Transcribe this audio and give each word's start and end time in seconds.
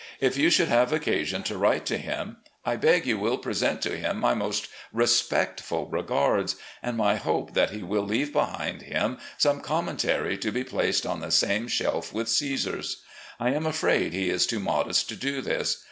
If 0.19 0.35
you 0.35 0.49
should 0.49 0.69
have 0.69 0.91
occasion 0.91 1.43
to 1.43 1.59
write 1.59 1.85
to 1.85 1.97
him, 1.99 2.37
I 2.65 2.75
beg 2.75 3.05
you 3.05 3.19
will 3.19 3.37
present 3.37 3.83
to 3.83 3.95
him 3.95 4.19
my 4.19 4.33
most 4.33 4.67
respectful 4.91 5.85
regards, 5.91 6.55
and 6.81 6.97
my 6.97 7.17
hope 7.17 7.53
that 7.53 7.69
he 7.69 7.83
will 7.83 8.01
leave 8.01 8.33
behind 8.33 8.81
him 8.81 9.19
some 9.37 9.61
commentary 9.61 10.39
to 10.39 10.51
be 10.51 10.63
placed 10.63 11.05
on 11.05 11.19
the 11.19 11.29
same 11.29 11.67
shelf 11.67 12.11
with 12.15 12.29
Caesar's. 12.29 13.03
I 13.39 13.51
am 13.51 13.67
afraid 13.67 14.11
he 14.11 14.31
is 14.31 14.47
too 14.47 14.59
modest 14.59 15.07
to 15.09 15.15
do 15.15 15.39
this. 15.39 15.77